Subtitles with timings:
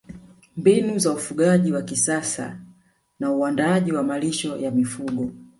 [0.57, 2.57] Mbinu za ufugaji wa kisasa
[3.19, 5.29] na uandaaji wa malisho ya mifugo